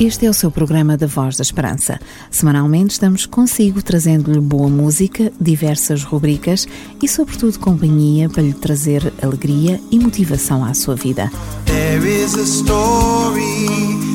Este 0.00 0.24
é 0.24 0.30
o 0.30 0.32
seu 0.32 0.50
programa 0.50 0.96
da 0.96 1.06
Voz 1.06 1.36
da 1.36 1.42
Esperança. 1.42 2.00
Semanalmente 2.30 2.92
estamos 2.92 3.26
consigo 3.26 3.82
trazendo-lhe 3.82 4.40
boa 4.40 4.66
música, 4.66 5.30
diversas 5.38 6.02
rubricas 6.02 6.66
e, 7.02 7.06
sobretudo, 7.06 7.58
companhia 7.58 8.26
para 8.26 8.42
lhe 8.42 8.54
trazer 8.54 9.12
alegria 9.20 9.78
e 9.90 9.98
motivação 9.98 10.64
à 10.64 10.72
sua 10.72 10.96
vida. 10.96 11.30
There 11.66 12.08
is 12.08 12.34
a 12.34 12.46
story, 12.46 13.66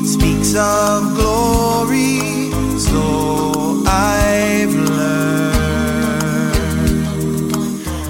speaks 0.04 0.56
of 0.56 1.14
glory, 1.14 2.50
so 2.80 3.84
I've 3.86 4.74
learned. 4.90 5.46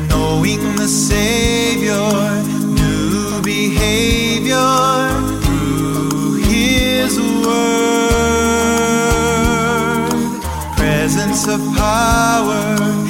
Knowing 0.09 0.77
the 0.79 0.89
Savior, 0.89 2.01
new 2.75 3.43
behavior. 3.43 4.26
Of 11.49 11.61
power 11.77 13.06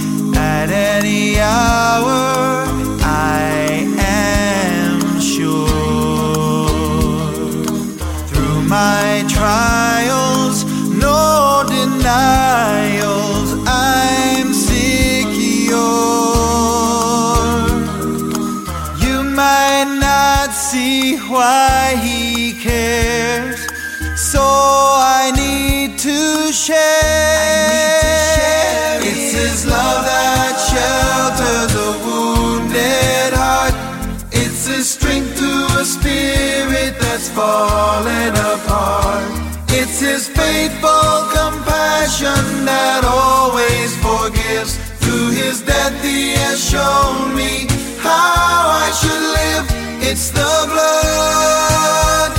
It's 39.98 40.04
His 40.04 40.28
faithful 40.28 41.24
compassion 41.32 42.66
that 42.68 43.00
always 43.08 43.96
forgives. 44.04 44.76
Through 45.00 45.30
His 45.30 45.62
death, 45.62 46.04
He 46.04 46.36
has 46.36 46.60
shown 46.62 47.34
me 47.34 47.64
how 48.04 48.76
I 48.76 48.92
should 48.92 49.24
live. 49.40 49.64
It's 50.04 50.28
the 50.28 50.52
blood, 50.68 52.35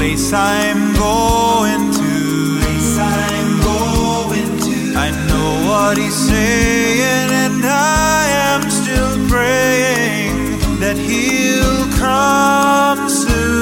place 0.00 0.32
I'm 0.32 0.94
going 0.94 1.92
to. 1.92 2.60
Place 2.62 2.96
I'm 2.98 3.60
going 3.60 4.58
to. 4.66 4.76
I 4.96 5.10
know 5.28 5.50
what 5.68 5.98
he's 5.98 6.14
saying, 6.14 7.30
and 7.44 7.62
I 7.64 8.24
am 8.48 8.62
still 8.70 9.28
praying 9.28 10.58
that 10.80 10.96
he'll 10.96 11.86
come 12.00 13.08
soon. 13.08 13.60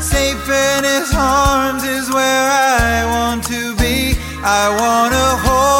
Safe 0.00 0.48
in 0.48 0.84
his 0.84 1.12
arms 1.14 1.84
is 1.84 2.10
where 2.10 2.48
I 2.50 3.04
want 3.14 3.44
to 3.48 3.74
be. 3.76 4.16
I 4.42 4.70
want 4.80 5.12
to 5.12 5.36
hold 5.46 5.75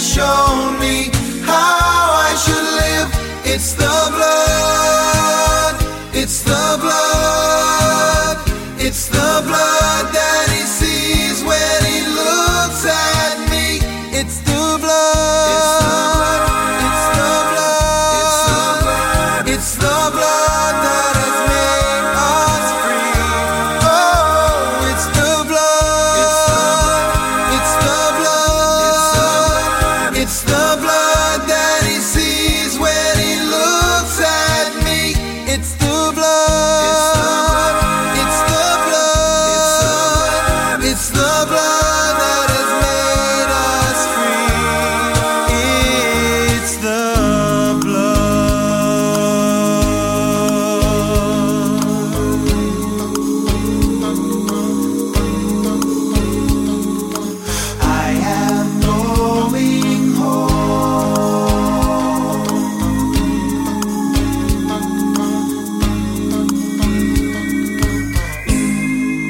shown 0.00 0.78
me 0.80 1.10
how 1.44 2.24
I 2.26 2.34
should 2.42 2.68
live. 2.80 3.54
It's 3.54 3.74
the 3.74 3.84
blood. 3.84 4.99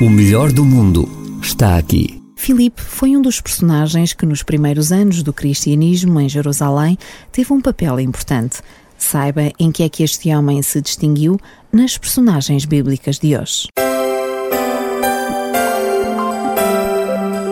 Melhor 0.08 0.50
do 0.50 0.64
mundo 0.64 1.06
está 1.42 1.76
aqui. 1.76 2.22
Filipe 2.34 2.80
foi 2.80 3.14
um 3.14 3.20
dos 3.20 3.38
personagens 3.38 4.14
que 4.14 4.24
nos 4.24 4.42
primeiros 4.42 4.90
anos 4.90 5.22
do 5.22 5.30
cristianismo 5.30 6.18
em 6.18 6.26
Jerusalém 6.26 6.96
teve 7.30 7.52
um 7.52 7.60
papel 7.60 8.00
importante. 8.00 8.60
Saiba 8.96 9.52
em 9.58 9.70
que 9.70 9.82
é 9.82 9.90
que 9.90 10.02
este 10.02 10.34
homem 10.34 10.62
se 10.62 10.80
distinguiu 10.80 11.38
nas 11.70 11.98
personagens 11.98 12.64
bíblicas 12.64 13.18
de 13.18 13.36
hoje. 13.36 13.68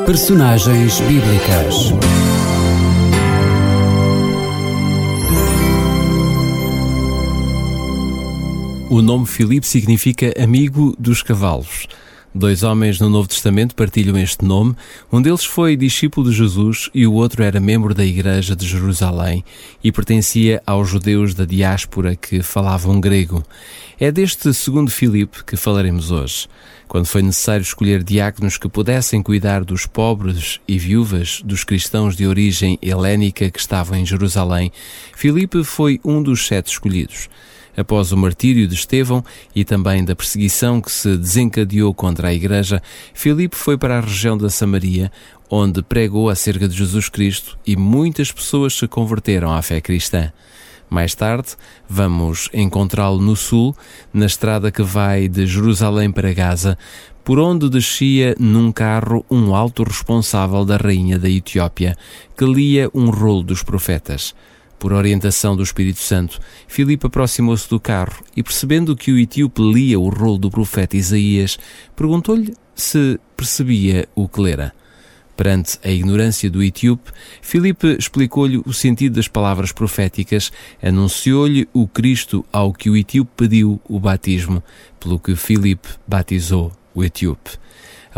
Personagens 0.07 1.01
bíblicas. 1.01 1.93
O 8.89 9.03
nome 9.03 9.27
Filipe 9.27 9.67
significa 9.67 10.33
amigo 10.43 10.97
dos 10.99 11.23
cavalos. 11.23 11.87
Dois 12.35 12.63
homens 12.63 13.01
no 13.01 13.09
Novo 13.09 13.27
Testamento 13.27 13.75
partilham 13.75 14.19
este 14.19 14.45
nome. 14.45 14.77
Um 15.11 15.21
deles 15.21 15.47
foi 15.47 15.75
discípulo 15.77 16.31
de 16.31 16.37
Jesus 16.37 16.91
e 16.95 17.07
o 17.07 17.15
outro 17.15 17.43
era 17.43 17.59
membro 17.59 17.95
da 17.95 18.05
Igreja 18.05 18.55
de 18.55 18.67
Jerusalém 18.67 19.43
e 19.83 19.91
pertencia 19.91 20.63
aos 20.67 20.91
judeus 20.91 21.33
da 21.33 21.47
diáspora 21.47 22.15
que 22.15 22.43
falavam 22.43 23.01
grego. 23.01 23.43
É 23.99 24.13
deste 24.13 24.53
segundo 24.53 24.91
Filipe 24.91 25.43
que 25.43 25.57
falaremos 25.57 26.11
hoje. 26.11 26.47
Quando 26.87 27.07
foi 27.07 27.23
necessário 27.23 27.63
escolher 27.63 28.03
diáconos 28.03 28.59
que 28.59 28.69
pudessem 28.69 29.23
cuidar 29.23 29.65
dos 29.65 29.87
pobres 29.87 30.61
e 30.69 30.79
viúvas 30.79 31.41
dos 31.43 31.65
cristãos 31.65 32.15
de 32.15 32.27
origem 32.27 32.79
helénica 32.83 33.51
que 33.51 33.59
estavam 33.59 33.99
em 33.99 34.05
Jerusalém, 34.05 34.71
Filipe 35.17 35.65
foi 35.65 35.99
um 36.05 36.23
dos 36.23 36.47
sete 36.47 36.67
escolhidos 36.67 37.29
após 37.79 38.11
o 38.11 38.17
martírio 38.17 38.67
de 38.67 38.75
Estevão 38.75 39.25
e 39.55 39.65
também 39.65 40.05
da 40.05 40.17
perseguição 40.17 40.81
que 40.81 40.91
se 40.91 41.17
desencadeou 41.17 41.95
contra 41.95 42.29
a 42.29 42.35
Igreja, 42.35 42.83
Filipe 43.15 43.57
foi 43.57 43.79
para 43.79 43.99
a 43.99 44.01
região 44.01 44.37
da 44.37 44.51
Samaria, 44.51 45.13
onde 45.49 45.83
pregou 45.83 46.29
acerca 46.29 46.67
de 46.67 46.77
Jesus 46.77 47.09
Cristo 47.09 47.57
e 47.65 47.77
muitas 47.77 48.33
pessoas 48.33 48.75
se 48.77 48.89
converteram 48.89 49.53
à 49.53 49.63
fé 49.63 49.81
cristã. 49.81 50.33
Mais 50.91 51.15
tarde, 51.15 51.51
vamos 51.89 52.49
encontrá-lo 52.53 53.21
no 53.21 53.37
sul, 53.37 53.77
na 54.13 54.27
estrada 54.27 54.73
que 54.73 54.83
vai 54.83 55.29
de 55.29 55.47
Jerusalém 55.47 56.11
para 56.11 56.33
Gaza, 56.33 56.77
por 57.23 57.39
onde 57.39 57.69
descia 57.69 58.35
num 58.41 58.73
carro 58.73 59.25
um 59.31 59.55
alto 59.55 59.85
responsável 59.85 60.65
da 60.65 60.79
rainha 60.79 61.19
da 61.19 61.29
Etiópia, 61.29 61.95
que 62.37 62.45
lia 62.45 62.91
um 62.95 63.11
rolo 63.11 63.43
dos 63.43 63.63
profetas. 63.63 64.35
Por 64.79 64.93
orientação 64.93 65.57
do 65.57 65.63
Espírito 65.63 65.99
Santo, 65.99 66.39
Filipe 66.69 67.07
aproximou-se 67.07 67.69
do 67.69 67.81
carro 67.81 68.23
e, 68.37 68.43
percebendo 68.43 68.97
que 68.97 69.11
o 69.11 69.19
etíope 69.19 69.61
lia 69.61 69.99
o 69.99 70.09
rolo 70.09 70.39
do 70.39 70.51
profeta 70.51 70.97
Isaías, 70.97 71.59
perguntou-lhe 71.97 72.55
se 72.77 73.19
percebia 73.37 74.09
o 74.15 74.29
que 74.29 74.41
lera. 74.41 74.73
Perante 75.37 75.79
a 75.85 75.91
ignorância 75.91 76.49
do 76.51 76.63
etíope, 76.63 77.13
Filipe 77.43 77.97
explicou-lhe 77.99 78.61
o 78.65 78.73
sentido 78.73 79.17
das 79.17 79.29
palavras 79.29 79.73
proféticas, 79.73 80.53
anunciou-lhe 80.83 81.69
o 81.73 81.87
Cristo 81.87 82.45
ao 82.53 82.73
que 82.73 82.89
o 82.89 82.97
etíope 82.97 83.31
pediu 83.37 83.81
o 83.89 83.99
batismo, 83.99 84.63
pelo 84.99 85.19
que 85.19 85.35
Filipe 85.37 85.89
batizou 86.07 86.73
o 86.95 87.05
etíope. 87.05 87.51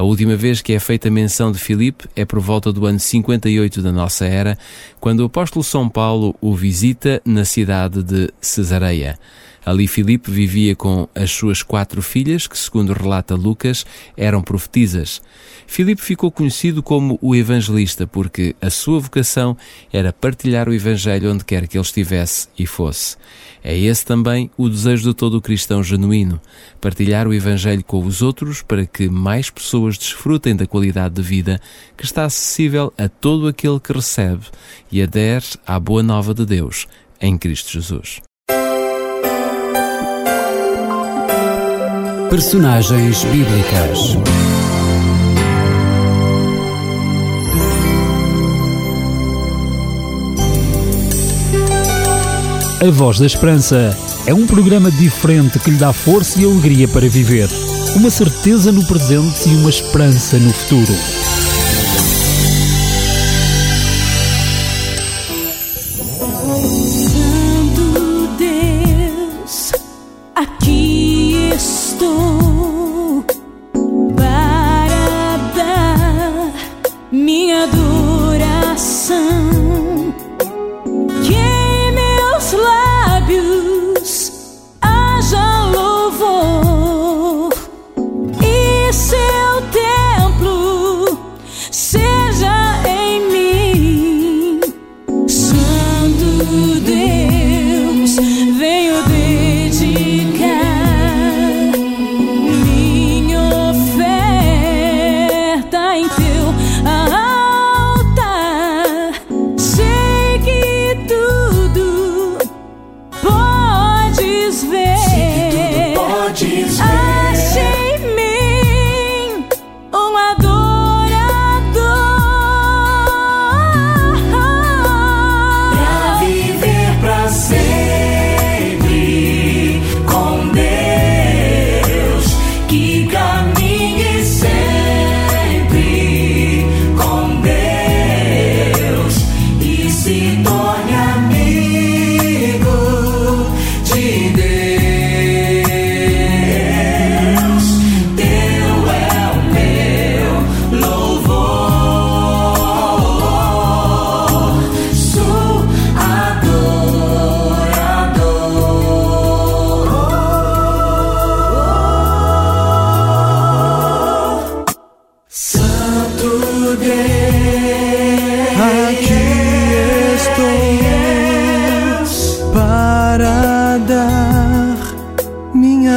A 0.01 0.03
última 0.03 0.35
vez 0.35 0.63
que 0.63 0.73
é 0.73 0.81
feita 0.81 1.11
menção 1.11 1.53
de 1.53 1.59
Filipe 1.59 2.09
é 2.17 2.25
por 2.25 2.41
volta 2.41 2.73
do 2.73 2.87
ano 2.87 2.99
58 2.99 3.83
da 3.83 3.93
nossa 3.93 4.25
era, 4.25 4.57
quando 4.99 5.21
o 5.21 5.27
apóstolo 5.27 5.63
São 5.63 5.91
Paulo 5.91 6.35
o 6.41 6.57
visita 6.57 7.21
na 7.23 7.45
cidade 7.45 8.03
de 8.03 8.31
Cesareia. 8.41 9.19
Ali 9.65 9.87
Filipe 9.87 10.31
vivia 10.31 10.75
com 10.75 11.07
as 11.15 11.31
suas 11.31 11.63
quatro 11.63 12.01
filhas, 12.01 12.47
que, 12.47 12.57
segundo 12.57 12.95
relata 12.95 13.35
Lucas, 13.35 13.85
eram 14.17 14.41
profetisas. 14.41 15.21
Filipe 15.67 16.01
ficou 16.03 16.31
conhecido 16.31 16.83
como 16.83 17.19
o 17.21 17.35
evangelista 17.35 18.07
porque 18.07 18.57
a 18.61 18.71
sua 18.71 18.99
vocação 18.99 19.57
era 19.93 20.13
partilhar 20.13 20.69
o 20.69 20.75
evangelho 20.75 21.31
onde 21.31 21.45
quer 21.45 21.69
que 21.69 21.77
ele 21.77 21.85
estivesse 21.85 22.49
e 22.59 22.67
fosse. 22.67 23.17
É 23.63 23.77
esse 23.79 24.05
também 24.05 24.51
o 24.57 24.69
desejo 24.69 25.11
de 25.11 25.15
todo 25.15 25.41
cristão 25.41 25.83
genuíno, 25.83 26.41
partilhar 26.81 27.29
o 27.29 27.35
evangelho 27.35 27.85
com 27.85 28.05
os 28.05 28.23
outros 28.23 28.63
para 28.63 28.87
que 28.87 29.09
mais 29.09 29.51
pessoas 29.51 29.90
desfrutem 29.99 30.57
da 30.57 30.67
qualidade 30.67 31.15
de 31.15 31.23
vida 31.23 31.61
que 31.97 32.05
está 32.05 32.25
acessível 32.25 32.93
a 32.99 33.09
todo 33.09 33.47
aquele 33.47 33.81
que 33.81 33.93
recebe 33.93 34.47
e 34.91 35.03
adere 35.03 35.47
à 35.67 35.79
boa 35.79 36.03
nova 36.03 36.35
de 36.35 36.45
Deus 36.45 36.87
em 37.21 37.37
Cristo 37.37 37.73
Jesus. 37.73 38.21
Personagens 42.31 43.25
bíblicas. 43.25 44.17
A 52.83 52.91
Voz 52.91 53.19
da 53.19 53.27
Esperança 53.27 53.95
é 54.27 54.33
um 54.33 54.47
programa 54.47 54.91
diferente 54.91 55.59
que 55.59 55.71
lhe 55.71 55.77
dá 55.77 55.93
força 55.93 56.41
e 56.41 56.45
alegria 56.45 56.89
para 56.89 57.07
viver, 57.09 57.49
uma 57.97 58.11
certeza 58.11 58.71
no 58.71 58.85
presente 58.85 59.49
e 59.49 59.57
uma 59.57 59.71
esperança 59.71 60.39
no 60.39 60.53
futuro. 60.53 61.30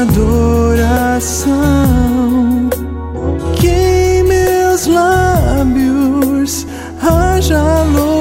Adoração. 0.04 1.54
Que 3.56 3.68
em 3.70 4.24
meus 4.24 4.88
lábios 4.88 6.68
haja 7.02 7.84
louvor 7.84 8.13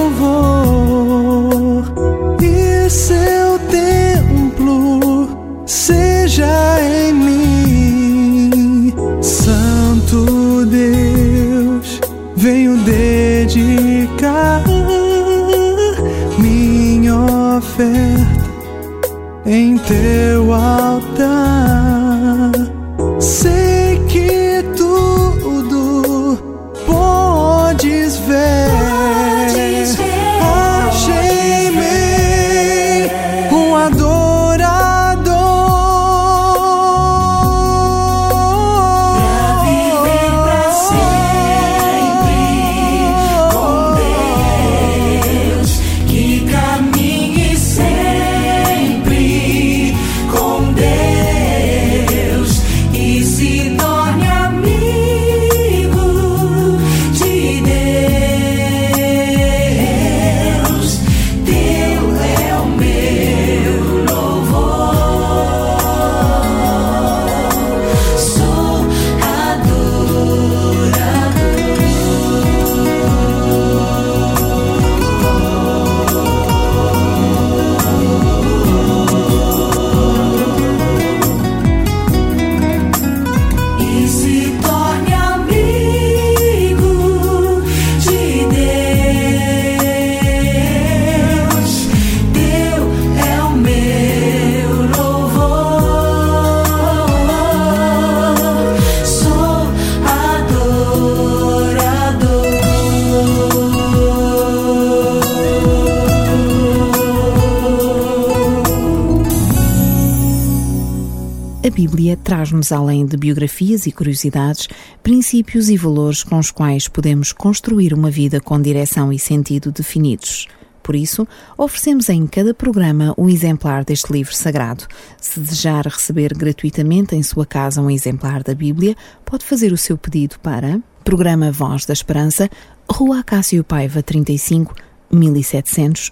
Bíblia 111.73 112.19
traz-nos, 112.19 112.71
além 112.71 113.07
de 113.07 113.17
biografias 113.17 113.87
e 113.87 113.93
curiosidades, 113.93 114.69
princípios 115.03 115.71
e 115.71 115.77
valores 115.77 116.23
com 116.23 116.39
os 116.39 116.51
quais 116.51 116.87
podemos 116.87 117.33
construir 117.33 117.95
uma 117.95 118.11
vida 118.11 118.41
com 118.41 118.61
direção 118.61 119.11
e 119.11 119.19
sentido 119.19 119.73
definidos. 119.73 120.47
Por 120.83 120.95
isso, 120.95 121.27
oferecemos 121.57 122.11
em 122.11 122.27
cada 122.27 122.53
programa 122.53 123.15
um 123.17 123.27
exemplar 123.27 123.87
deste 123.87 124.13
livro 124.13 124.35
sagrado. 124.35 124.87
Se 125.19 125.41
desejar 125.41 125.87
receber 125.87 126.35
gratuitamente 126.35 127.17
em 127.17 127.23
sua 127.23 127.47
casa 127.47 127.81
um 127.81 127.91
exemplar 127.91 128.43
da 128.43 128.55
Bíblia, 128.55 128.95
pode 129.25 129.43
fazer 129.43 129.73
o 129.73 129.79
seu 129.79 129.97
pedido 129.97 130.39
para 130.41 130.79
Programa 131.03 131.51
Voz 131.51 131.87
da 131.87 131.95
Esperança, 131.95 132.51
Rua 132.87 133.21
Acácio 133.21 133.65
Paiva 133.65 134.03
35, 134.03 134.75
1700 135.13 136.11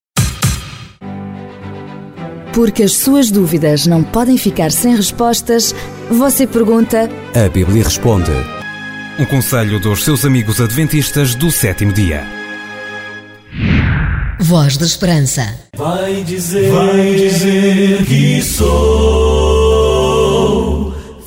Porque 2.54 2.84
as 2.84 2.98
suas 2.98 3.32
dúvidas 3.32 3.88
não 3.88 4.04
podem 4.04 4.38
ficar 4.38 4.72
sem 4.72 4.94
respostas, 4.96 5.74
você 6.10 6.46
pergunta 6.46 7.10
A 7.34 7.48
Bíblia 7.48 7.86
responde. 7.86 8.32
Um 9.18 9.24
conselho 9.26 9.80
dos 9.80 10.04
seus 10.04 10.26
amigos 10.26 10.60
adventistas 10.60 11.34
do 11.36 11.50
sétimo 11.50 11.94
dia. 11.94 12.41
Voz 14.44 14.76
da 14.76 14.88
Esperança. 14.88 15.54
Vai 15.78 16.24
dizer, 16.24 16.72
vai 16.72 17.14
dizer 17.14 18.04
que 18.06 18.42
sou 18.42 18.72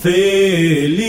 feliz, 0.00 1.03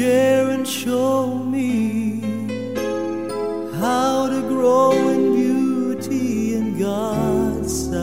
Of 0.00 0.06
Sharon, 0.06 0.64
show 0.64 1.34
me 1.34 2.22
how 3.78 4.30
to 4.30 4.40
grow 4.48 4.92
in 4.92 5.34
beauty 5.34 6.54
in 6.54 6.78
God's 6.78 7.70
sight. 7.84 8.00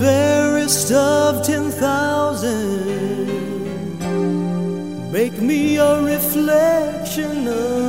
Fairest 0.00 0.90
of 0.90 1.46
ten 1.46 1.70
thousand, 1.70 3.28
make 5.12 5.40
me 5.40 5.76
a 5.76 6.02
reflection 6.02 7.46
of 7.46 7.83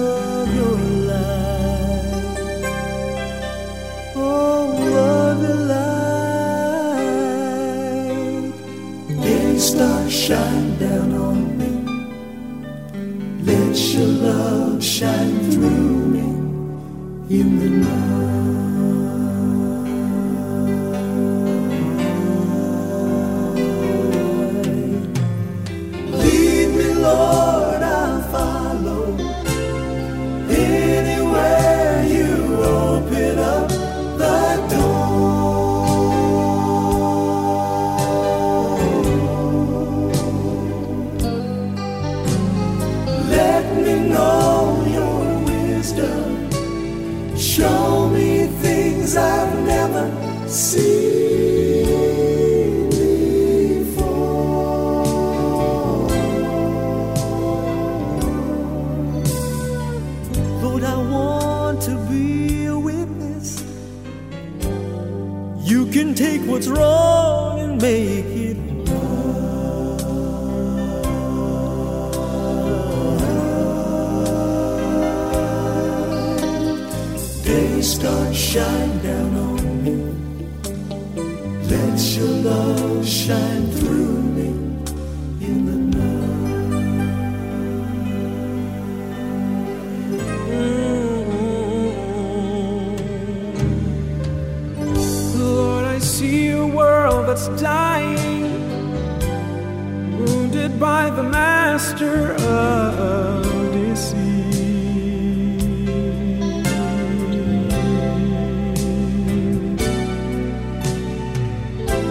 master 101.96 102.34
of 102.34 103.72
deceit. 103.74 104.25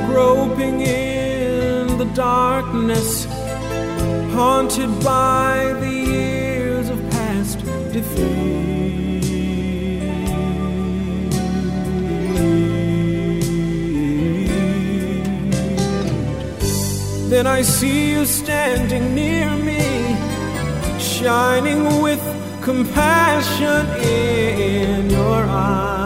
Groping 0.07 0.81
in 0.81 1.99
the 1.99 2.11
darkness, 2.14 3.26
haunted 4.33 4.91
by 5.05 5.75
the 5.81 5.91
years 5.91 6.88
of 6.88 6.99
past 7.11 7.59
defeat. 7.93 8.55
Then 17.29 17.47
I 17.49 17.62
see 17.62 18.12
you 18.12 18.25
standing 18.26 19.14
near 19.14 19.50
me, 19.57 19.63
shining 21.25 21.83
with 22.02 22.21
compassion 22.61 23.87
in 24.02 25.09
your 25.09 25.43
eyes. 25.47 26.04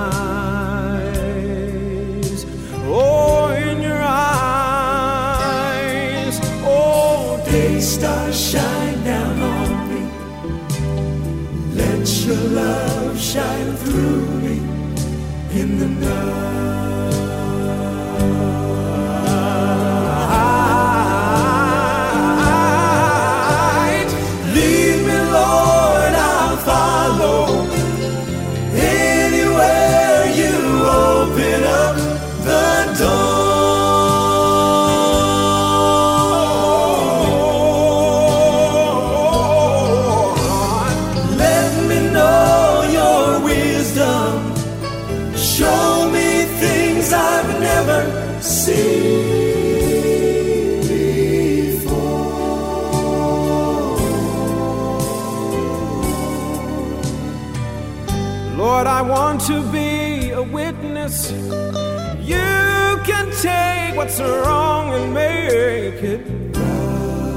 Oh, 2.86 3.48
in 3.50 3.82
your 3.82 4.00
eyes. 4.00 4.78
Oh, 6.62 7.42
day 7.46 7.80
star, 7.80 8.32
shine 8.32 9.02
down 9.02 9.42
on 9.42 9.70
me. 9.90 10.02
Let 11.74 12.06
your 12.24 12.44
love 12.62 13.18
shine 13.18 13.74
through 13.74 14.24
me 14.44 14.58
in 15.60 15.78
the 15.80 15.88
night. 16.06 16.97
What's 64.08 64.20
wrong 64.20 64.94
and 64.94 65.12
make 65.12 66.02
it 66.02 66.20
right. 66.56 67.28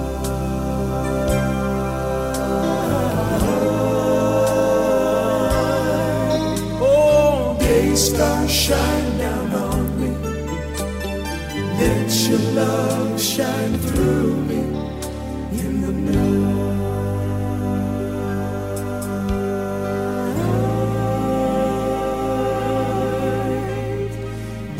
Oh, 6.82 7.58
day 7.60 7.94
star, 7.96 8.48
shine 8.48 9.18
down 9.18 9.54
on 9.54 10.00
me. 10.00 10.12
Let 11.80 12.10
your 12.30 12.40
love 12.54 13.22
shine 13.22 13.78
through 13.78 14.36
me 14.50 14.62
in 15.60 15.82
the 15.82 15.92
night. 15.92 16.52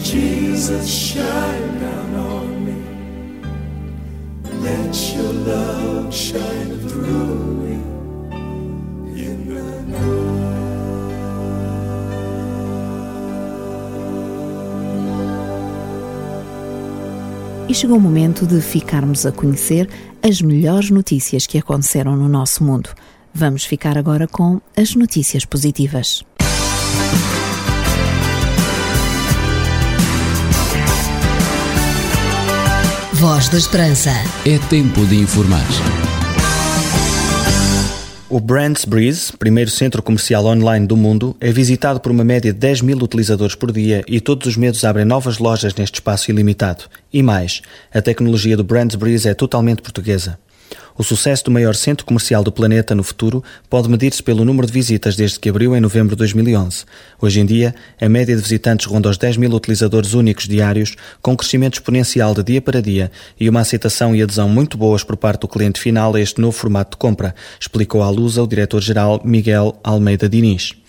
Jesus, 0.02 0.88
shine 0.88 1.41
E 17.72 17.74
chegou 17.74 17.96
o 17.96 18.02
momento 18.02 18.46
de 18.46 18.60
ficarmos 18.60 19.26
a 19.26 19.32
conhecer 19.32 19.88
as 20.22 20.42
melhores 20.42 20.90
notícias 20.90 21.48
que 21.48 21.58
aconteceram 21.58 22.18
no 22.18 22.28
nosso 22.28 22.66
mundo. 22.66 22.90
Vamos 23.34 23.64
ficar 23.64 23.98
agora 23.98 24.28
com 24.28 24.60
as 24.76 24.94
notícias 24.94 25.46
positivas. 25.46 26.22
Voz 33.14 33.48
da 33.48 33.58
Esperança. 33.58 34.12
É 34.46 34.58
tempo 34.68 35.06
de 35.06 35.16
informar. 35.16 35.66
O 38.34 38.40
Brands 38.40 38.86
Breeze, 38.86 39.34
primeiro 39.34 39.70
centro 39.70 40.02
comercial 40.02 40.46
online 40.46 40.88
do 40.88 40.96
mundo, 40.96 41.36
é 41.42 41.52
visitado 41.52 42.00
por 42.00 42.14
uma 42.14 42.24
média 42.24 42.54
de 42.54 42.58
10 42.58 42.80
mil 42.80 42.98
utilizadores 43.00 43.56
por 43.56 43.74
dia 43.74 44.06
e 44.08 44.22
todos 44.22 44.48
os 44.48 44.56
meses 44.56 44.86
abrem 44.86 45.04
novas 45.04 45.38
lojas 45.38 45.76
neste 45.76 45.96
espaço 45.96 46.32
ilimitado. 46.32 46.86
E 47.12 47.22
mais, 47.22 47.62
a 47.94 48.02
tecnologia 48.02 48.56
do 48.56 48.64
Brands 48.64 48.96
Breeze 48.96 49.28
é 49.28 49.34
totalmente 49.34 49.82
portuguesa. 49.82 50.40
O 50.98 51.04
sucesso 51.04 51.46
do 51.46 51.52
maior 51.52 51.76
centro 51.76 52.06
comercial 52.06 52.44
do 52.44 52.52
planeta 52.52 52.94
no 52.94 53.04
futuro 53.04 53.44
pode 53.70 53.90
medir-se 53.90 54.22
pelo 54.22 54.46
número 54.46 54.68
de 54.68 54.74
visitas 54.74 55.16
desde 55.16 55.40
que 55.40 55.50
abriu 55.50 55.76
em 55.76 55.80
novembro 55.80 56.16
de 56.16 56.20
2011. 56.20 56.86
Hoje 57.22 57.40
em 57.40 57.46
dia, 57.46 57.74
a 58.00 58.10
média 58.10 58.36
de 58.36 58.42
visitantes 58.42 58.86
ronda 58.86 59.10
os 59.10 59.18
10 59.18 59.38
mil 59.38 59.52
utilizadores 59.52 60.14
únicos 60.14 60.48
diários, 60.48 60.96
com 61.22 61.36
crescimento 61.36 61.76
exponencial 61.76 62.34
de 62.34 62.44
dia 62.44 62.62
para 62.62 62.82
dia 62.82 63.12
e 63.40 63.48
uma 63.50 63.62
aceitação 63.62 64.16
e 64.16 64.22
adesão 64.22 64.50
muito 64.50 64.78
boas 64.78 65.04
por 65.04 65.16
parte 65.16 65.42
do 65.42 65.48
cliente 65.48 65.80
final 65.80 66.16
a 66.16 66.22
este 66.22 66.42
novo 66.42 66.58
formato 66.58 66.92
de 66.92 66.98
compra, 66.98 67.34
explicou 67.60 68.04
à 68.04 68.10
Lusa 68.10 68.44
o 68.44 68.48
diretor-geral 68.48 69.22
Miguel 69.24 69.80
Almeida 69.84 70.28
Diniz. 70.28 70.81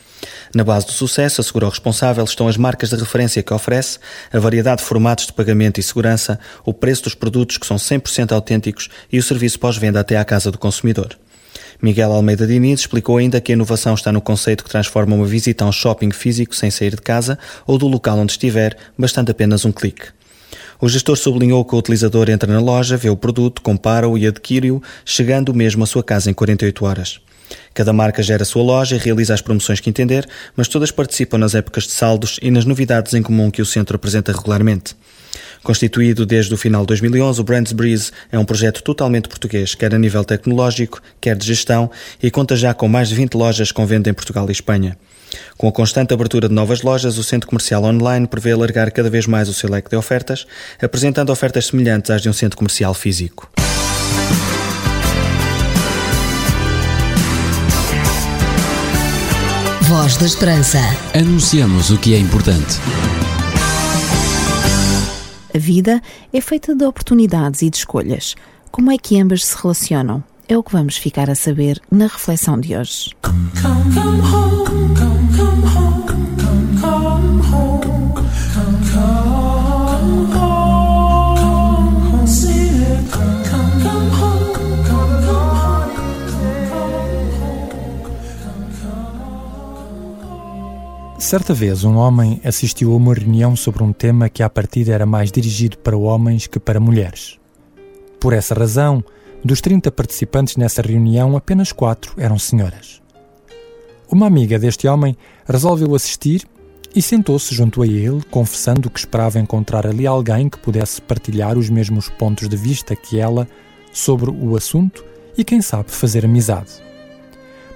Na 0.55 0.65
base 0.65 0.87
do 0.87 0.93
sucesso, 0.93 1.41
assegura 1.41 1.67
o 1.67 1.71
responsável, 1.71 2.25
estão 2.25 2.49
as 2.49 2.57
marcas 2.57 2.91
de 2.91 2.97
referência 2.97 3.43
que 3.43 3.53
oferece, 3.53 3.99
a 4.33 4.39
variedade 4.39 4.83
de 4.83 4.89
formatos 4.89 5.27
de 5.27 5.33
pagamento 5.33 5.81
e 5.81 5.83
segurança, 5.83 6.39
o 6.65 6.73
preço 6.73 7.05
dos 7.05 7.15
produtos 7.15 7.57
que 7.57 7.67
são 7.67 7.77
100% 7.77 8.33
autênticos 8.33 8.89
e 9.11 9.19
o 9.19 9.23
serviço 9.23 9.59
pós-venda 9.59 10.01
até 10.01 10.17
à 10.17 10.25
casa 10.25 10.51
do 10.51 10.59
consumidor. 10.59 11.17
Miguel 11.81 12.13
Almeida 12.13 12.47
Diniz 12.47 12.81
explicou 12.81 13.17
ainda 13.17 13.41
que 13.41 13.51
a 13.51 13.55
inovação 13.55 13.95
está 13.95 14.13
no 14.13 14.21
conceito 14.21 14.63
que 14.63 14.71
transforma 14.71 15.17
uma 15.17 15.27
visita 15.27 15.65
a 15.65 15.69
um 15.69 15.73
shopping 15.73 16.13
físico 16.13 16.55
sem 16.55 16.71
sair 16.71 16.95
de 16.95 17.03
casa 17.03 17.39
ou 17.67 17.77
do 17.77 17.89
local 17.89 18.19
onde 18.19 18.33
estiver, 18.33 18.77
bastante 18.97 19.33
apenas 19.33 19.65
um 19.65 19.73
clique. 19.73 20.07
O 20.81 20.89
gestor 20.89 21.17
sublinhou 21.17 21.65
que 21.65 21.75
o 21.75 21.79
utilizador 21.79 22.29
entra 22.29 22.53
na 22.53 22.61
loja, 22.61 22.97
vê 22.97 23.09
o 23.09 23.17
produto, 23.17 23.63
compara-o 23.63 24.19
e 24.19 24.27
adquire-o, 24.27 24.83
chegando 25.05 25.55
mesmo 25.55 25.85
à 25.85 25.87
sua 25.87 26.03
casa 26.03 26.31
em 26.31 26.35
48 26.35 26.85
horas. 26.85 27.21
Cada 27.75 27.93
marca 27.93 28.23
gera 28.23 28.43
a 28.43 28.47
sua 28.47 28.63
loja 28.63 28.97
e 28.97 28.99
realiza 28.99 29.35
as 29.35 29.41
promoções 29.41 29.81
que 29.81 29.91
entender, 29.91 30.29
mas 30.57 30.69
todas 30.69 30.91
participam 30.91 31.39
nas 31.39 31.55
épocas 31.55 31.85
de 31.85 31.91
saldos 31.91 32.39
e 32.43 32.51
nas 32.51 32.65
novidades 32.65 33.15
em 33.15 33.23
comum 33.23 33.51
que 33.51 33.63
o 33.63 33.67
centro 33.67 33.97
apresenta 33.97 34.33
regularmente. 34.33 34.95
Constituído 35.63 36.27
desde 36.27 36.53
o 36.53 36.57
final 36.57 36.83
de 36.83 36.89
2011, 36.89 37.41
o 37.41 37.45
Brands 37.45 37.73
Breeze 37.73 38.11
é 38.33 38.39
um 38.39 38.45
projeto 38.45 38.83
totalmente 38.83 39.29
português, 39.29 39.75
quer 39.75 39.95
a 39.95 39.99
nível 39.99 40.25
tecnológico, 40.25 41.01
quer 41.21 41.37
de 41.37 41.47
gestão, 41.47 41.91
e 42.21 42.31
conta 42.31 42.57
já 42.57 42.75
com 42.75 42.89
mais 42.89 43.09
de 43.09 43.15
20 43.15 43.35
lojas 43.35 43.71
com 43.71 43.87
venda 43.87 44.11
em 44.11 44.15
Portugal 44.15 44.49
e 44.49 44.53
Espanha. 44.53 44.99
Com 45.57 45.69
a 45.69 45.73
constante 45.73 46.13
abertura 46.13 46.49
de 46.49 46.55
novas 46.55 46.83
lojas, 46.83 47.17
o 47.17 47.25
centro 47.25 47.49
comercial 47.49 47.85
online 47.85 48.27
prevê 48.27 48.53
alargar 48.53 48.93
cada 48.93 49.09
vez 49.09 49.27
mais 49.27 49.49
o 49.49 49.55
seu 49.55 49.71
leque 49.71 49.89
de 49.89 49.97
ofertas, 49.97 50.47
apresentando 50.81 51.31
ofertas 51.31 51.67
semelhantes 51.67 52.11
às 52.11 52.21
de 52.21 52.29
um 52.29 52.33
centro 52.33 52.57
comercial 52.57 52.93
físico. 52.93 53.51
Voz 59.93 60.17
da 60.17 60.25
Esperança. 60.25 60.79
Anunciamos 61.15 61.91
o 61.91 61.99
que 61.99 62.15
é 62.15 62.19
importante. 62.19 62.79
A 65.55 65.59
vida 65.59 66.01
é 66.33 66.41
feita 66.41 66.75
de 66.75 66.83
oportunidades 66.87 67.61
e 67.61 67.69
de 67.69 67.77
escolhas. 67.77 68.35
Como 68.71 68.91
é 68.91 68.97
que 68.97 69.21
ambas 69.21 69.45
se 69.45 69.55
relacionam? 69.55 70.25
É 70.49 70.57
o 70.57 70.63
que 70.63 70.73
vamos 70.73 70.97
ficar 70.97 71.29
a 71.29 71.35
saber 71.35 71.79
na 71.91 72.07
reflexão 72.07 72.59
de 72.59 72.75
hoje. 72.75 73.15
Certa 91.33 91.55
vez, 91.55 91.83
um 91.83 91.97
homem 91.97 92.43
assistiu 92.45 92.93
a 92.93 92.97
uma 92.97 93.15
reunião 93.15 93.57
sobre 93.57 93.83
um 93.83 93.91
tema 93.91 94.29
que 94.29 94.43
à 94.43 94.51
partida 94.51 94.93
era 94.93 95.07
mais 95.07 95.33
dirigido 95.33 95.79
para 95.79 95.97
homens 95.97 96.47
que 96.47 96.61
para 96.61 96.79
mulheres. 96.79 97.41
Por 98.21 98.35
essa 98.35 98.55
razão, 98.55 99.03
Dos 99.43 99.63
30 99.63 99.91
participantes 99.91 100.59
nessa 100.59 100.83
reunião, 100.83 101.35
apenas 101.35 101.73
quatro 101.73 102.13
eram 102.19 102.39
senhoras. 102.39 103.01
Uma 104.11 104.27
amiga 104.27 104.59
deste 104.59 104.87
homem 104.87 105.17
resolveu 105.47 105.95
assistir 105.95 106.47
e 106.95 107.01
sentou-se 107.01 107.55
junto 107.55 107.81
a 107.81 107.87
ele, 107.87 108.23
confessando 108.31 108.91
que 108.91 108.99
esperava 108.99 109.41
encontrar 109.41 109.87
ali 109.87 110.07
alguém 110.07 110.51
que 110.51 110.59
pudesse 110.59 111.01
partilhar 111.01 111.57
os 111.57 111.71
mesmos 111.71 112.11
pontos 112.11 112.47
de 112.47 112.59
vista 112.59 112.95
que 112.95 113.19
ela 113.19 113.49
sobre 113.91 114.31
o 114.31 114.55
assunto 114.55 115.03
e, 115.35 115.43
quem 115.43 115.63
sabe, 115.63 115.91
fazer 115.91 116.27
amizade. 116.27 116.73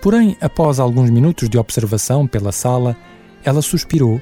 Porém, 0.02 0.36
após 0.42 0.78
alguns 0.78 1.08
minutos 1.08 1.48
de 1.48 1.56
observação 1.56 2.26
pela 2.26 2.52
sala, 2.52 2.94
ela 3.46 3.62
suspirou 3.62 4.20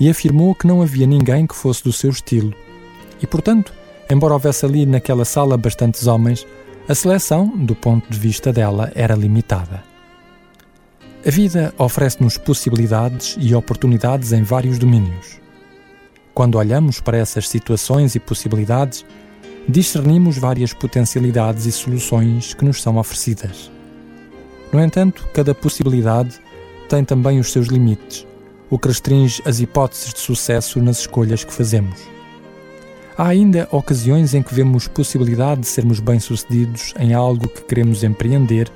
e 0.00 0.10
afirmou 0.10 0.54
que 0.54 0.66
não 0.66 0.82
havia 0.82 1.06
ninguém 1.06 1.46
que 1.46 1.54
fosse 1.54 1.84
do 1.84 1.92
seu 1.92 2.10
estilo. 2.10 2.52
E, 3.22 3.26
portanto, 3.26 3.72
embora 4.10 4.34
houvesse 4.34 4.66
ali 4.66 4.84
naquela 4.84 5.24
sala 5.24 5.56
bastantes 5.56 6.08
homens, 6.08 6.44
a 6.88 6.94
seleção, 6.94 7.46
do 7.56 7.74
ponto 7.74 8.10
de 8.10 8.18
vista 8.18 8.52
dela, 8.52 8.90
era 8.94 9.14
limitada. 9.14 9.82
A 11.26 11.30
vida 11.30 11.72
oferece-nos 11.78 12.36
possibilidades 12.36 13.36
e 13.40 13.54
oportunidades 13.54 14.32
em 14.32 14.42
vários 14.42 14.78
domínios. 14.78 15.40
Quando 16.34 16.58
olhamos 16.58 17.00
para 17.00 17.16
essas 17.16 17.48
situações 17.48 18.14
e 18.14 18.20
possibilidades, 18.20 19.06
discernimos 19.68 20.36
várias 20.36 20.74
potencialidades 20.74 21.64
e 21.64 21.72
soluções 21.72 22.52
que 22.52 22.64
nos 22.64 22.82
são 22.82 22.98
oferecidas. 22.98 23.70
No 24.72 24.82
entanto, 24.82 25.26
cada 25.32 25.54
possibilidade 25.54 26.38
tem 26.88 27.04
também 27.04 27.38
os 27.38 27.52
seus 27.52 27.68
limites, 27.68 28.26
o 28.70 28.78
que 28.78 28.88
restringe 28.88 29.42
as 29.44 29.60
hipóteses 29.60 30.12
de 30.12 30.20
sucesso 30.20 30.80
nas 30.80 31.00
escolhas 31.00 31.44
que 31.44 31.52
fazemos. 31.52 32.00
Há 33.16 33.28
ainda 33.28 33.68
ocasiões 33.70 34.34
em 34.34 34.42
que 34.42 34.54
vemos 34.54 34.88
possibilidade 34.88 35.60
de 35.60 35.66
sermos 35.68 36.00
bem-sucedidos 36.00 36.92
em 36.98 37.14
algo 37.14 37.48
que 37.48 37.62
queremos 37.62 38.02
empreender, 38.02 38.70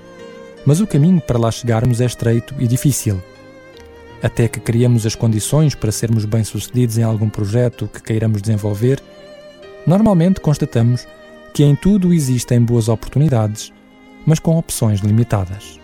mas 0.65 0.81
o 0.81 0.87
caminho 0.87 1.21
para 1.21 1.39
lá 1.39 1.51
chegarmos 1.51 2.01
é 2.01 2.05
estreito 2.05 2.55
e 2.59 2.67
difícil. 2.69 3.21
Até 4.23 4.47
que 4.47 4.61
criamos 4.61 5.07
as 5.07 5.15
condições 5.15 5.75
para 5.75 5.91
sermos 5.91 6.25
bem-sucedidos 6.25 6.99
em 6.99 7.03
algum 7.03 7.29
projeto 7.29 7.89
que 7.93 8.03
queiramos 8.03 8.41
desenvolver, 8.41 9.03
normalmente 9.87 10.41
constatamos 10.41 11.07
que 11.53 11.65
em 11.65 11.75
tudo 11.75 12.13
existem 12.13 12.61
boas 12.61 12.89
oportunidades, 12.89 13.73
mas 14.25 14.39
com 14.39 14.57
opções 14.57 15.01
limitadas. 15.01 15.81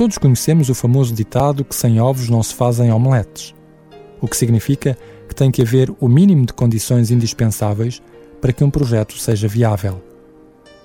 Todos 0.00 0.16
conhecemos 0.16 0.70
o 0.70 0.74
famoso 0.74 1.14
ditado 1.14 1.62
que 1.62 1.74
sem 1.74 2.00
ovos 2.00 2.30
não 2.30 2.42
se 2.42 2.54
fazem 2.54 2.90
omeletes, 2.90 3.54
o 4.18 4.26
que 4.26 4.34
significa 4.34 4.96
que 5.28 5.34
tem 5.34 5.50
que 5.50 5.60
haver 5.60 5.92
o 6.00 6.08
mínimo 6.08 6.46
de 6.46 6.54
condições 6.54 7.10
indispensáveis 7.10 8.00
para 8.40 8.50
que 8.50 8.64
um 8.64 8.70
projeto 8.70 9.18
seja 9.18 9.46
viável. 9.46 10.02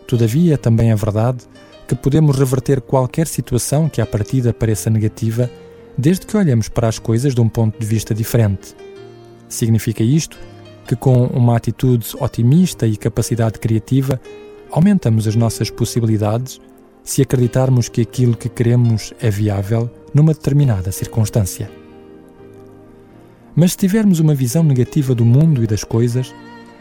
Todavia, 0.06 0.58
também 0.58 0.92
é 0.92 0.96
verdade 0.98 1.46
que 1.88 1.96
podemos 1.96 2.38
reverter 2.38 2.82
qualquer 2.82 3.26
situação 3.26 3.88
que 3.88 4.02
à 4.02 4.06
partida 4.06 4.54
pareça 4.54 4.90
negativa, 4.90 5.50
desde 5.98 6.26
que 6.26 6.36
olhemos 6.36 6.68
para 6.68 6.90
as 6.90 7.00
coisas 7.00 7.34
de 7.34 7.40
um 7.40 7.48
ponto 7.48 7.80
de 7.80 7.86
vista 7.86 8.14
diferente. 8.14 8.76
Significa 9.48 10.04
isto 10.04 10.38
que, 10.86 10.94
com 10.98 11.28
uma 11.28 11.56
atitude 11.56 12.06
otimista 12.20 12.86
e 12.86 12.98
capacidade 12.98 13.60
criativa, 13.60 14.20
aumentamos 14.70 15.26
as 15.26 15.38
nossas 15.38 15.70
possibilidades 15.70 16.60
se 17.06 17.22
acreditarmos 17.22 17.88
que 17.88 18.02
aquilo 18.02 18.36
que 18.36 18.50
queremos 18.50 19.14
é 19.22 19.30
viável 19.30 19.90
numa 20.12 20.34
determinada 20.34 20.92
circunstância. 20.92 21.70
Mas 23.56 23.72
se 23.72 23.78
tivermos 23.78 24.20
uma 24.20 24.34
visão 24.34 24.64
negativa 24.64 25.14
do 25.14 25.24
mundo 25.24 25.64
e 25.64 25.68
das 25.68 25.84
coisas, 25.84 26.34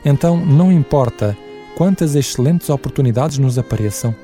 então 0.04 0.44
não 0.44 0.72
importa 0.72 1.36
quantas 1.76 2.14
excelentes 2.14 2.70
oportunidades 2.70 3.38
nos 3.38 3.58
apareçam, 3.58 4.14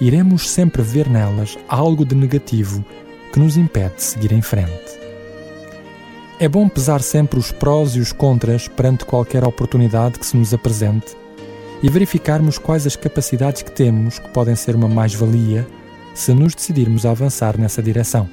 iremos 0.00 0.48
sempre 0.48 0.80
ver 0.80 1.10
nelas 1.10 1.58
algo 1.68 2.04
de 2.04 2.14
negativo 2.14 2.84
que 3.32 3.40
nos 3.40 3.56
impede 3.56 3.96
de 3.96 4.02
seguir 4.04 4.32
em 4.32 4.40
frente. 4.40 4.98
É 6.38 6.48
bom 6.48 6.68
pesar 6.68 7.02
sempre 7.02 7.36
os 7.36 7.50
prós 7.50 7.96
e 7.96 8.00
os 8.00 8.12
contras 8.12 8.68
perante 8.68 9.04
qualquer 9.04 9.42
oportunidade 9.42 10.20
que 10.20 10.26
se 10.26 10.36
nos 10.36 10.54
apresente 10.54 11.17
e 11.82 11.88
verificarmos 11.88 12.58
quais 12.58 12.86
as 12.86 12.96
capacidades 12.96 13.62
que 13.62 13.70
temos 13.70 14.18
que 14.18 14.28
podem 14.30 14.54
ser 14.54 14.74
uma 14.74 14.88
mais-valia 14.88 15.66
se 16.14 16.32
nos 16.32 16.54
decidirmos 16.54 17.06
a 17.06 17.10
avançar 17.10 17.56
nessa 17.58 17.82
direção. 17.82 18.28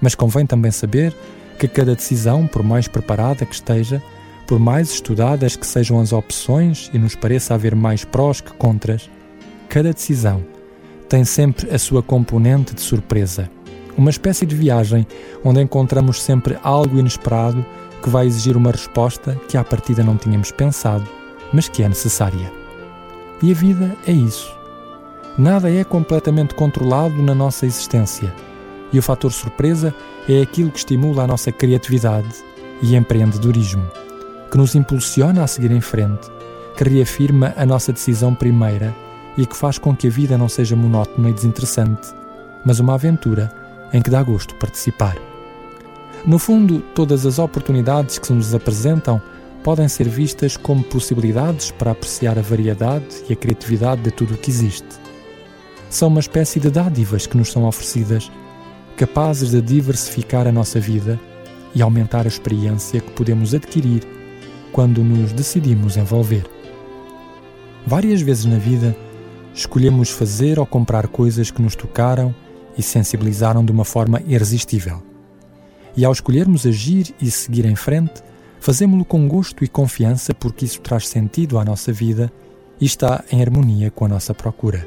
Mas 0.00 0.14
convém 0.14 0.46
também 0.46 0.70
saber 0.70 1.14
que 1.58 1.66
cada 1.66 1.94
decisão, 1.94 2.46
por 2.46 2.62
mais 2.62 2.86
preparada 2.86 3.44
que 3.44 3.54
esteja, 3.54 4.02
por 4.46 4.60
mais 4.60 4.90
estudadas 4.90 5.56
que 5.56 5.66
sejam 5.66 6.00
as 6.00 6.12
opções 6.12 6.90
e 6.94 6.98
nos 6.98 7.16
pareça 7.16 7.54
haver 7.54 7.74
mais 7.74 8.04
prós 8.04 8.40
que 8.40 8.52
contras, 8.52 9.10
cada 9.68 9.92
decisão 9.92 10.44
tem 11.08 11.24
sempre 11.24 11.74
a 11.74 11.78
sua 11.78 12.02
componente 12.02 12.74
de 12.74 12.80
surpresa. 12.80 13.50
Uma 13.96 14.10
espécie 14.10 14.44
de 14.44 14.54
viagem 14.54 15.06
onde 15.42 15.60
encontramos 15.60 16.22
sempre 16.22 16.56
algo 16.62 16.98
inesperado 16.98 17.64
que 18.02 18.10
vai 18.10 18.26
exigir 18.26 18.56
uma 18.56 18.70
resposta 18.70 19.34
que 19.48 19.56
à 19.56 19.64
partida 19.64 20.04
não 20.04 20.16
tínhamos 20.16 20.52
pensado, 20.52 21.08
mas 21.52 21.68
que 21.68 21.82
é 21.82 21.88
necessária. 21.88 22.52
E 23.42 23.50
a 23.50 23.54
vida 23.54 23.96
é 24.06 24.12
isso. 24.12 24.54
Nada 25.38 25.70
é 25.70 25.84
completamente 25.84 26.54
controlado 26.54 27.22
na 27.22 27.34
nossa 27.34 27.66
existência. 27.66 28.32
E 28.92 28.98
o 28.98 29.02
fator 29.02 29.32
surpresa 29.32 29.94
é 30.28 30.40
aquilo 30.40 30.70
que 30.70 30.78
estimula 30.78 31.24
a 31.24 31.26
nossa 31.26 31.52
criatividade 31.52 32.34
e 32.82 32.96
empreendedorismo, 32.96 33.84
que 34.50 34.56
nos 34.56 34.74
impulsiona 34.74 35.42
a 35.42 35.46
seguir 35.46 35.70
em 35.70 35.80
frente, 35.80 36.30
que 36.76 36.84
reafirma 36.84 37.52
a 37.56 37.66
nossa 37.66 37.92
decisão 37.92 38.34
primeira 38.34 38.94
e 39.36 39.44
que 39.44 39.56
faz 39.56 39.76
com 39.78 39.94
que 39.94 40.06
a 40.06 40.10
vida 40.10 40.38
não 40.38 40.48
seja 40.48 40.76
monótona 40.76 41.28
e 41.28 41.32
desinteressante, 41.32 42.08
mas 42.64 42.80
uma 42.80 42.94
aventura 42.94 43.52
em 43.92 44.00
que 44.00 44.10
dá 44.10 44.22
gosto 44.22 44.54
participar. 44.54 45.16
No 46.26 46.38
fundo, 46.38 46.80
todas 46.94 47.26
as 47.26 47.38
oportunidades 47.38 48.18
que 48.18 48.26
se 48.26 48.32
nos 48.32 48.54
apresentam 48.54 49.20
podem 49.66 49.88
ser 49.88 50.08
vistas 50.08 50.56
como 50.56 50.84
possibilidades 50.84 51.72
para 51.72 51.90
apreciar 51.90 52.38
a 52.38 52.40
variedade 52.40 53.04
e 53.28 53.32
a 53.32 53.36
criatividade 53.36 54.00
de 54.00 54.12
tudo 54.12 54.34
o 54.34 54.38
que 54.38 54.48
existe. 54.48 54.86
São 55.90 56.06
uma 56.06 56.20
espécie 56.20 56.60
de 56.60 56.70
dádivas 56.70 57.26
que 57.26 57.36
nos 57.36 57.50
são 57.50 57.64
oferecidas 57.66 58.30
capazes 58.96 59.50
de 59.50 59.60
diversificar 59.60 60.46
a 60.46 60.52
nossa 60.52 60.78
vida 60.78 61.18
e 61.74 61.82
aumentar 61.82 62.26
a 62.26 62.28
experiência 62.28 63.00
que 63.00 63.10
podemos 63.10 63.54
adquirir 63.54 64.04
quando 64.70 65.02
nos 65.02 65.32
decidimos 65.32 65.96
envolver. 65.96 66.48
Várias 67.84 68.20
vezes 68.20 68.44
na 68.44 68.58
vida, 68.58 68.96
escolhemos 69.52 70.10
fazer 70.10 70.60
ou 70.60 70.66
comprar 70.66 71.08
coisas 71.08 71.50
que 71.50 71.60
nos 71.60 71.74
tocaram 71.74 72.32
e 72.78 72.84
sensibilizaram 72.84 73.64
de 73.64 73.72
uma 73.72 73.84
forma 73.84 74.22
irresistível. 74.28 75.02
E 75.96 76.04
ao 76.04 76.12
escolhermos 76.12 76.64
agir 76.64 77.12
e 77.20 77.28
seguir 77.32 77.64
em 77.64 77.74
frente, 77.74 78.22
fazemos-lo 78.60 79.04
com 79.04 79.28
gosto 79.28 79.64
e 79.64 79.68
confiança 79.68 80.34
porque 80.34 80.64
isso 80.64 80.80
traz 80.80 81.08
sentido 81.08 81.58
à 81.58 81.64
nossa 81.64 81.92
vida 81.92 82.32
e 82.80 82.84
está 82.84 83.24
em 83.30 83.40
harmonia 83.40 83.90
com 83.90 84.04
a 84.04 84.08
nossa 84.08 84.34
procura. 84.34 84.86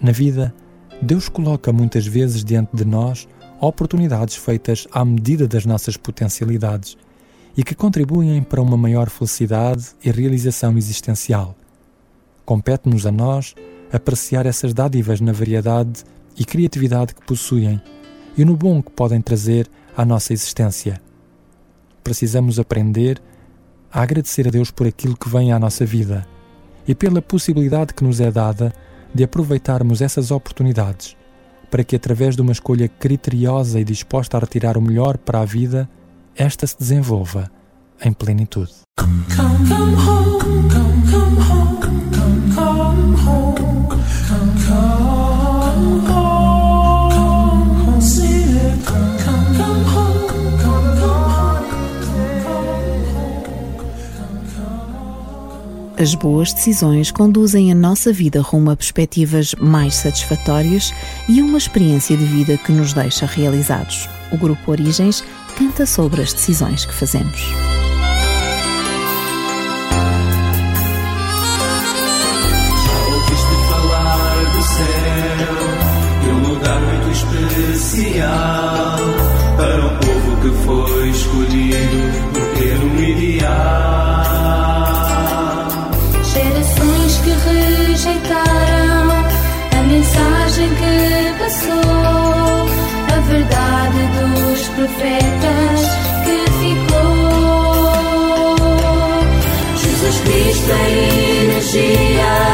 Na 0.00 0.12
vida, 0.12 0.54
Deus 1.00 1.28
coloca 1.28 1.72
muitas 1.72 2.06
vezes 2.06 2.44
diante 2.44 2.74
de 2.74 2.84
nós 2.84 3.28
oportunidades 3.60 4.34
feitas 4.34 4.88
à 4.90 5.04
medida 5.04 5.46
das 5.46 5.64
nossas 5.64 5.96
potencialidades 5.96 6.96
e 7.56 7.62
que 7.62 7.74
contribuem 7.74 8.42
para 8.42 8.60
uma 8.60 8.76
maior 8.76 9.08
felicidade 9.10 9.90
e 10.02 10.10
realização 10.10 10.76
existencial. 10.76 11.54
Compete-nos 12.44 13.06
a 13.06 13.12
nós 13.12 13.54
apreciar 13.92 14.46
essas 14.46 14.72
dádivas 14.72 15.20
na 15.20 15.32
variedade 15.32 16.02
e 16.36 16.44
criatividade 16.44 17.14
que 17.14 17.24
possuem 17.24 17.80
e 18.36 18.44
no 18.44 18.56
bom 18.56 18.82
que 18.82 18.90
podem 18.90 19.20
trazer 19.20 19.68
à 19.96 20.04
nossa 20.04 20.32
existência. 20.32 21.00
Precisamos 22.02 22.58
aprender 22.58 23.20
a 23.90 24.02
agradecer 24.02 24.48
a 24.48 24.50
Deus 24.50 24.70
por 24.70 24.86
aquilo 24.86 25.16
que 25.16 25.28
vem 25.28 25.52
à 25.52 25.58
nossa 25.58 25.84
vida 25.84 26.26
e 26.86 26.94
pela 26.94 27.22
possibilidade 27.22 27.94
que 27.94 28.04
nos 28.04 28.20
é 28.20 28.30
dada 28.30 28.72
de 29.14 29.22
aproveitarmos 29.22 30.00
essas 30.00 30.30
oportunidades 30.30 31.16
para 31.70 31.82
que, 31.82 31.96
através 31.96 32.36
de 32.36 32.42
uma 32.42 32.52
escolha 32.52 32.86
criteriosa 32.86 33.80
e 33.80 33.84
disposta 33.84 34.36
a 34.36 34.40
retirar 34.40 34.76
o 34.76 34.82
melhor 34.82 35.16
para 35.16 35.40
a 35.40 35.44
vida, 35.44 35.88
esta 36.36 36.66
se 36.66 36.78
desenvolva 36.78 37.50
em 38.04 38.12
plenitude. 38.12 38.72
Come, 38.98 39.24
come 39.66 39.94
home, 39.96 41.61
as 56.02 56.14
boas 56.14 56.52
decisões 56.52 57.10
conduzem 57.10 57.70
a 57.70 57.74
nossa 57.74 58.12
vida 58.12 58.40
rumo 58.40 58.70
a 58.70 58.76
perspectivas 58.76 59.54
mais 59.54 59.94
satisfatórias 59.94 60.92
e 61.28 61.40
uma 61.40 61.58
experiência 61.58 62.16
de 62.16 62.24
vida 62.24 62.58
que 62.58 62.72
nos 62.72 62.92
deixa 62.92 63.26
realizados. 63.26 64.08
O 64.30 64.36
Grupo 64.36 64.70
Origens 64.70 65.22
canta 65.56 65.86
sobre 65.86 66.22
as 66.22 66.32
decisões 66.32 66.84
que 66.84 66.92
fazemos. 66.92 67.40
especial 77.92 78.96
para 79.56 79.86
um 79.86 79.96
povo 79.98 80.40
que 80.40 80.50
foi 80.64 81.10
escolhido. 81.10 81.91
Profetas 94.74 95.80
que 96.24 96.36
ficou. 96.60 97.92
Jesus 99.76 100.20
Cristo 100.20 100.70
é 100.72 100.90
energia 101.44 102.51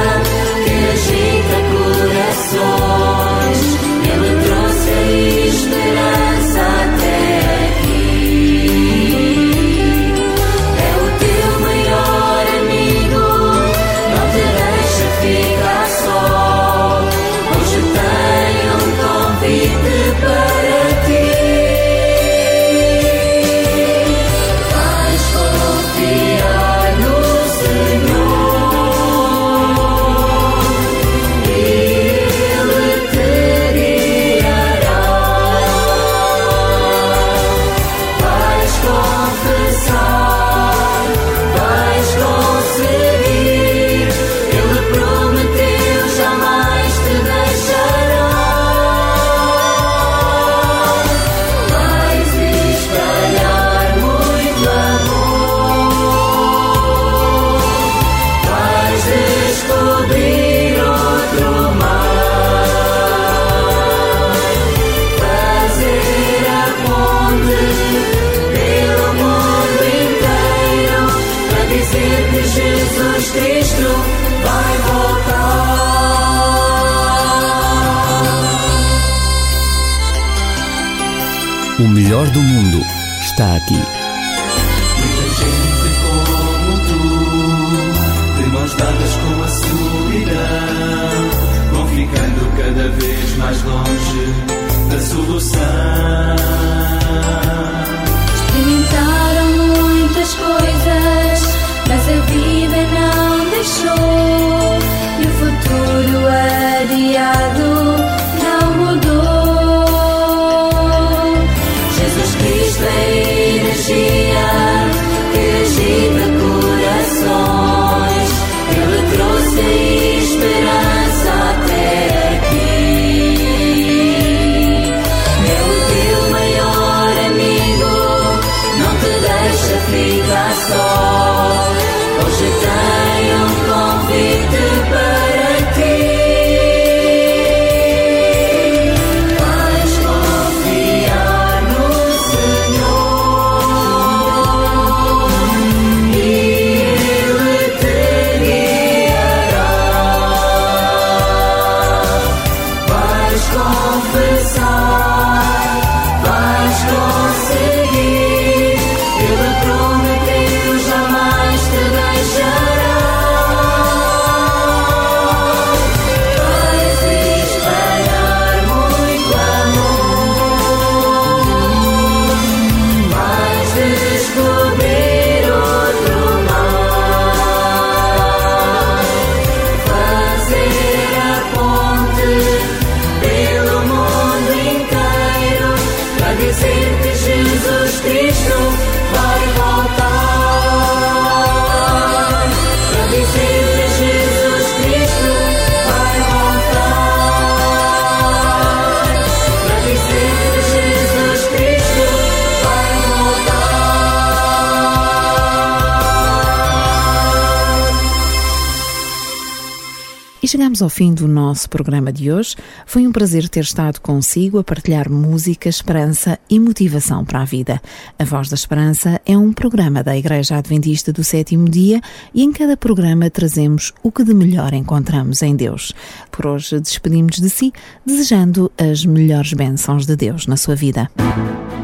Chegamos 210.49 210.81
ao 210.81 210.89
fim 210.89 211.13
do 211.13 211.29
nosso 211.29 211.69
programa 211.69 212.11
de 212.11 212.33
hoje. 212.33 212.57
Foi 212.87 213.07
um 213.07 213.13
prazer 213.13 213.51
ter 213.51 213.61
estado 213.61 214.01
consigo 214.01 214.59
a 214.59 214.65
partilhar 214.65 215.11
música, 215.11 215.69
esperança 215.69 216.39
e 216.49 216.59
motivação 216.59 217.23
para 217.23 217.43
a 217.43 217.45
vida. 217.45 217.83
A 218.19 218.25
Voz 218.25 218.49
da 218.49 218.55
Esperança 218.55 219.21
é 219.27 219.37
um 219.37 219.53
programa 219.53 220.03
da 220.03 220.17
Igreja 220.17 220.57
Adventista 220.57 221.13
do 221.13 221.23
Sétimo 221.23 221.69
Dia 221.69 222.01
e 222.33 222.43
em 222.43 222.51
cada 222.51 222.79
programa 222.79 223.29
trazemos 223.29 223.93
o 224.03 224.11
que 224.11 224.25
de 224.25 224.33
melhor 224.33 224.73
encontramos 224.73 225.43
em 225.43 225.55
Deus. 225.55 225.93
Por 226.31 226.47
hoje 226.47 226.81
despedimos 226.81 227.37
de 227.37 227.51
si, 227.51 227.71
desejando 228.07 228.73
as 228.79 229.05
melhores 229.05 229.53
bênçãos 229.53 230.07
de 230.07 230.17
Deus 230.17 230.47
na 230.47 230.57
sua 230.57 230.75
vida. 230.75 231.11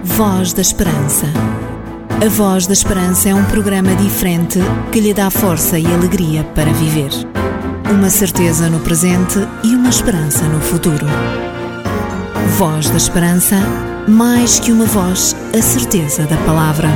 Voz 0.03 0.55
da 0.55 0.63
Esperança. 0.63 1.27
A 2.25 2.29
Voz 2.31 2.67
da 2.67 2.73
Esperança 2.73 3.29
é 3.29 3.35
um 3.35 3.45
programa 3.45 3.95
diferente 3.97 4.59
que 4.91 5.01
lhe 5.01 5.13
dá 5.13 5.29
força 5.29 5.79
e 5.79 5.85
alegria 5.85 6.45
para 6.55 6.73
viver. 6.73 7.11
Uma 7.91 8.09
certeza 8.09 8.69
no 8.71 8.81
presente 8.81 9.39
e 9.63 9.75
uma 9.75 9.89
esperança 9.89 10.45
no 10.49 10.61
futuro. 10.61 11.07
Voz 12.57 12.89
da 12.89 12.97
Esperança, 12.97 13.57
mais 14.09 14.59
que 14.59 14.73
uma 14.73 14.87
voz, 14.87 15.37
a 15.57 15.61
certeza 15.61 16.25
da 16.25 16.37
palavra. 16.39 16.89